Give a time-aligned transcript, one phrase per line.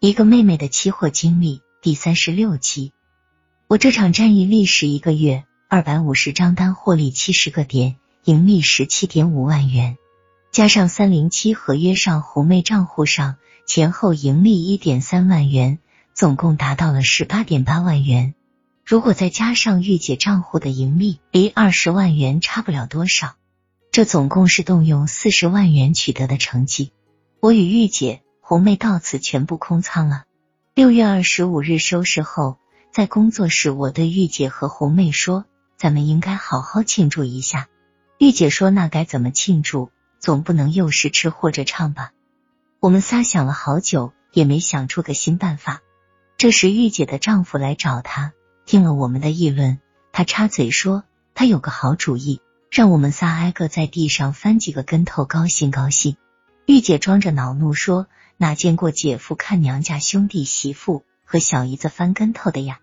[0.00, 2.92] 一个妹妹的期货经历第三十六期。
[3.66, 9.96] 我这场战役历时一个月，二百五十张单，获利七十个点，盈利十七点五万元，
[10.52, 15.80] 加上三零七合约上红妹账户上前后盈利一点三万元，
[16.14, 18.34] 总共达到了十八点八万元。
[18.86, 23.34] 如果再加上御姐账户的盈利，离二十万元差不了多少。
[23.90, 26.92] 这总共是动用四十万元取得的成绩。
[27.40, 30.24] 我与玉姐、红妹到此全部空仓了。
[30.74, 32.56] 六月二十五日收市后，
[32.90, 35.44] 在工作室，我对玉姐和红妹说
[35.76, 37.68] ：“咱们应该好好庆祝一下。”
[38.16, 39.90] 玉姐说：“那该怎么庆祝？
[40.18, 42.12] 总不能又是吃或者唱吧？”
[42.80, 45.82] 我们仨想了好久，也没想出个新办法。
[46.38, 48.32] 这时，玉姐的丈夫来找她。
[48.64, 49.78] 听了我们的议论，
[50.10, 51.04] 他插嘴说
[51.36, 56.16] ：“他有个好主意，让我们仨挨个在地上翻几个跟头，高兴高兴。”
[56.64, 58.06] 玉姐装着恼怒说
[58.38, 62.80] ：“哪见过姐夫看娘家兄弟媳妇和小姨子翻跟头的呀？”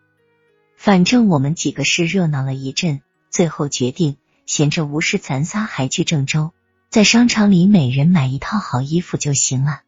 [0.77, 6.51] 反正我们几个是热闹了一阵，最后决定闲着无事，咱仨还去郑州，
[6.91, 9.81] 在商场里每人买一套好衣服就行了。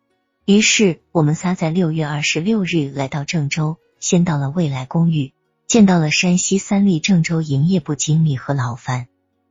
[0.46, 5.34] 于是我们仨在六月二十六日来到郑州，先到了未来公寓。
[5.68, 9.08] 见到了山西三立郑州营业部经理和老樊，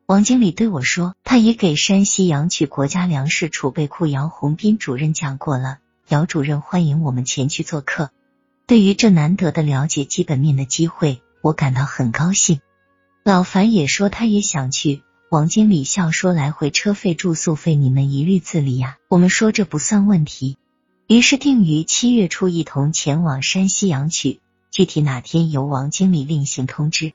[0.07, 8.11] 王经理对我说，他也给山西阳曲国家粮食储备库姚红斌主任讲过了，姚主任欢迎我们前去做客。
[8.69, 12.61] 对于这难得的了解基本面的机会，我感到很高兴。
[13.25, 15.03] 老樊也说他也想去。
[15.31, 18.99] 王经理笑说，来回车费、住宿费你们一律自理呀。
[19.09, 20.59] 我们说这不算问题，
[21.09, 24.41] 于是定于七月初一同前往山西阳曲。
[24.71, 27.15] 具体哪天由王经理另行通知。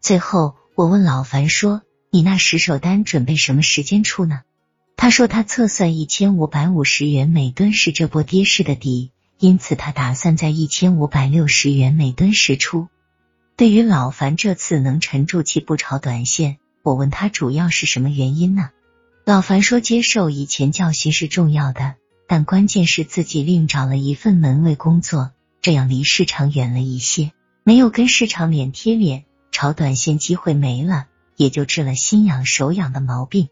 [0.00, 4.40] 最后，我问老樊说：“你那十手单准备什么时间出呢？”
[5.00, 12.88] 他说：“他测算一千五百五十元每吨是这波跌势的底，因此他打算在一千五百六十元每吨时出。”
[13.56, 18.70] 对于老樊这次能沉住气不炒短线，我问他主要是什么原因呢？
[19.24, 21.94] 老樊说：“接受以前教训是重要的，
[22.26, 25.30] 但关键是自己另找了一份门卫工作。”
[25.62, 27.30] 这样离市场远了一些，
[27.62, 33.48] 没有跟市场脸贴脸，炒短线机会没了，也就治了心痒手痒的毛病。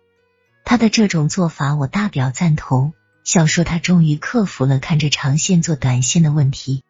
[0.68, 6.82] 他的这种做法我大表赞同，笑说他终于克服了看着长线做短线的问题。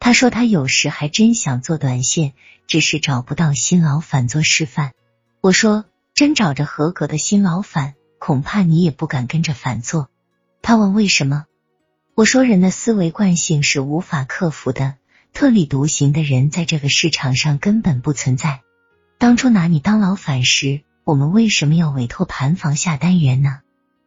[0.00, 2.32] 他说他有时还真想做短线，
[2.66, 4.92] 只是找不到新老板做示范。
[5.42, 5.84] 我说
[6.14, 10.08] 真找着合格的新老板，恐怕你也不敢跟着反做。
[10.62, 11.44] 他问为什么？
[12.14, 14.94] 我说，人的思维惯性是无法克服的，
[15.34, 18.62] 特立独行的人在这个市场上根本不存在。
[19.18, 23.60] 当初拿你当老反时，我们为什么要委托盘房下单元呢？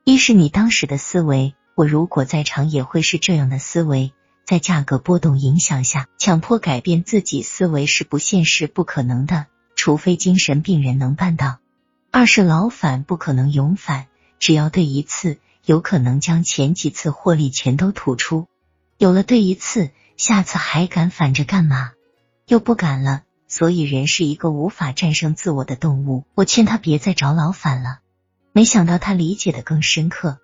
[0.03, 4.13] 一是你当时的思维，我如果在场也会是这样的思维，
[4.45, 11.57] 在价格波动影响下，强迫改变自己思维是不现实、不可能的，除非精神病人能办到。
[12.11, 14.05] 二是老反不可能永反，
[14.37, 15.39] 只要对一次。
[15.65, 18.47] 有可能将前几次获利全都吐出，
[18.99, 21.93] 有了对一次，下次还敢反着干嘛？
[22.45, 23.23] 又不敢了。
[23.51, 26.23] 所以人是一个无法战胜自我的动物。
[26.35, 27.99] 我劝他别再找老反了，
[28.53, 30.39] 没想到他理解的更深刻。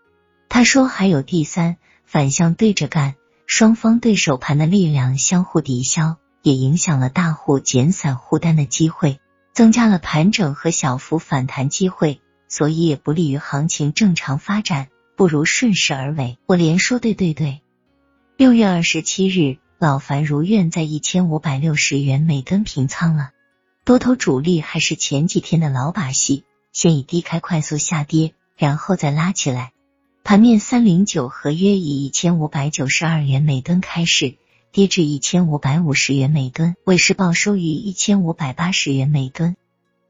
[0.50, 9.22] 他说还有第三，反向对着干，双方对手盘的力量相互抵消，也影响了大户减散护单的机会，
[9.53, 12.19] 增加了盘整和小幅反弹机会，
[12.50, 14.89] 所以也不利于行情正常发展。
[15.16, 16.38] 不如顺势而为。
[16.45, 17.62] 我连说对对对。
[18.35, 23.29] 六月二十七日，老樊如愿在一千五百六十元每吨平仓了。
[23.85, 26.43] 多头主力还是前几天的老把戏，
[26.73, 29.73] 先以低开快速下跌，然后再拉起来。
[30.23, 34.38] 盘面三零九合约以一千五百九十二元每吨开市，
[34.71, 39.55] 跌至一千五百五十元每吨，尾市报收于一千五百八十元每吨。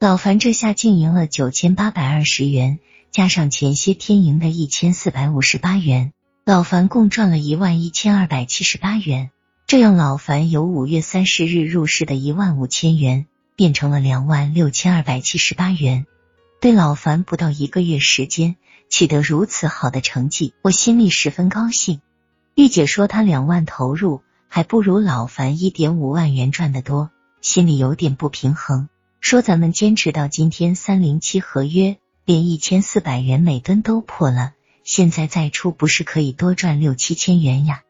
[0.00, 2.78] 老樊这下净赢了九千八百二十元。
[3.10, 6.12] 加上前些天赢的一千四百五十八元，
[6.44, 9.30] 老樊共赚了一万一千二百七十八元。
[9.68, 16.06] 这样，老樊由五月三十日入市的一万五千元变成了两万六千二百七十八元。
[16.58, 18.56] 对老樊不到一个月时间
[18.88, 22.00] 取得如此好的成绩，我心里十分高兴。
[22.54, 27.10] 玉姐说她两万投入还不如老樊一点五万元赚的多，
[27.42, 28.88] 心里有点不平衡。
[29.20, 31.98] 说咱们坚持到今天三零七合约。
[32.24, 37.82] 连一千四百元每吨都破了，现在再出不是可以多赚六七千元呀？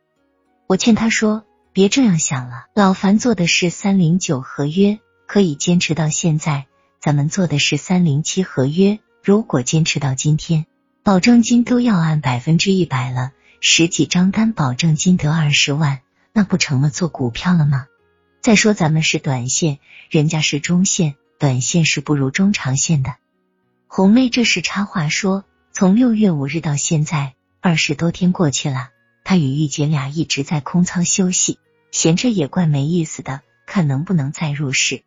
[0.66, 6.66] 我劝他说别这样想了，老樊做的是三零九合约，可以坚持到现在，
[7.00, 10.66] 咱们做的是三零七合约，如果坚持到今天，
[11.02, 16.00] 保证金都要按百分之一百了，十几张单保证金得二十万，
[16.32, 17.86] 那不成了做股票了吗？
[18.40, 19.78] 再说咱们是短线，
[20.10, 23.14] 人家是中线，短线是不如中长线的。
[23.86, 28.90] 红妹这时插话说：“从六月五日到现在，二十多天过去了，
[29.28, 31.58] 他与玉姐俩一直在空仓休息，
[31.90, 35.02] 闲着也怪没意思的，看能不能再入市。”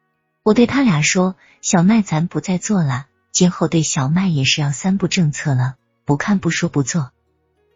[0.45, 5.73] 我对他俩说：“小麦咱不再做了，今后对小麦也是要三不政策了，
[6.06, 7.09] 不看不说不做。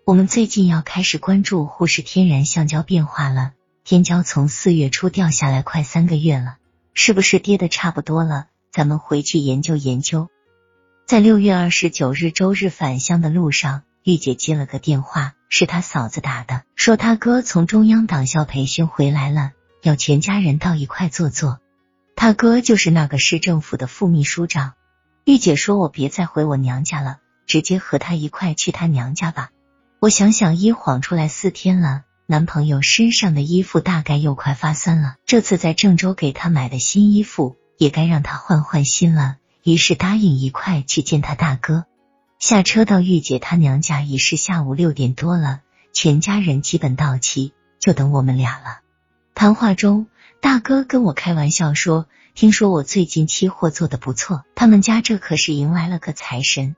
[0.06, 3.54] 我们最近要开始关注沪市天然橡胶变化了，
[3.84, 6.58] 天胶从四月初掉下来快三个月了，
[6.94, 8.46] 是不是跌的差不多了？
[8.72, 10.30] 咱们回去研究研究。”
[11.10, 21.62] 在六月二十九日周日返乡的路上，玉姐接了个电话，是他嫂子打的，说他哥从中央党校培训回来了，要全家人到一块坐坐。
[22.18, 24.74] 他哥就是那个市政府的副秘书长。
[25.24, 29.52] 玉姐说：“我别再回我娘家了，直接和他一块去他娘家吧。”
[30.02, 35.16] 我想想，一晃出来四天了，男朋友身上的衣服大概又快发酸了。
[35.26, 39.38] 这次在郑州给他买的新衣服，也该让他换换新了。
[39.64, 41.86] 于是答应一块去见他大哥。
[42.40, 45.62] 下车到玉姐她娘家已是下午六点多了，
[45.94, 48.82] 全家人基本到齐，就等我们俩了。
[49.34, 50.08] 谈话中，
[50.42, 56.76] 大哥跟我开玩笑说：“听说我最近期货做的不错，他们家这可是迎来了个财神。”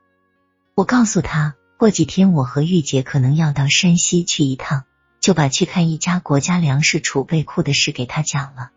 [0.74, 4.84] 我告诉他，过几天我和玉姐可能要到山西去一趟，
[5.20, 8.70] 就把去看一家国家粮食储备库的事给他讲了。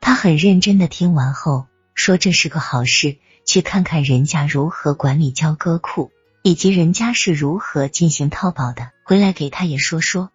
[0.00, 6.10] 他很认真的听完后说：“这是个好事。”去看看人家如何管理交割库，
[6.46, 8.90] 以及人家是如何进行淘宝的。
[9.02, 10.30] 回来给他也说说。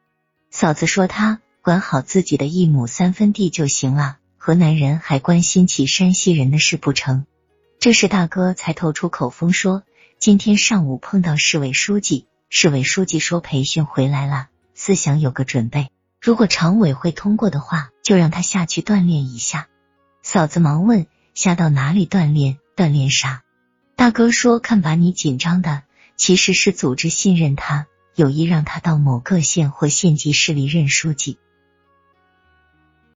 [0.49, 7.25] 嫂子说他管好自己的一亩三分地就行了，河南人还关心起山西人的事不成？
[7.79, 9.83] 这时大哥才透出口风说，
[10.17, 19.67] 今天上午碰到市委书记，市委书记说培训回来了，思想有个准备，如果常委会通过的话，就让他下去锻炼一下。
[20.23, 21.05] 嫂子忙问
[21.35, 22.57] 下到哪里锻炼？
[22.75, 23.43] 锻炼啥？
[23.95, 25.83] 大哥说：“看把你紧张的，
[26.19, 31.37] 其实是组织信任他，有意让他到某个县或县级市里任书记。